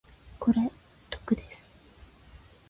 [0.39, 0.71] これ
[1.11, 1.77] 毒です。